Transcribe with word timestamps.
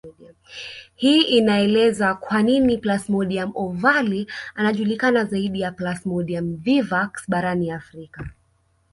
Hii 0.95 1.21
inaeleza 1.23 2.13
kwa 2.15 2.41
nini 2.43 2.77
Plasmodium 2.77 3.51
ovale 3.55 4.25
anajulikana 4.55 5.25
zaidi 5.25 5.61
ya 5.61 5.71
Plasmodium 5.71 6.55
vivax 6.55 7.29
barani 7.29 7.71
Afrika 7.71 8.29